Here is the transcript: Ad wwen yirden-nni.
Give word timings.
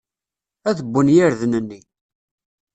Ad 0.69 0.79
wwen 0.89 1.13
yirden-nni. 1.15 1.79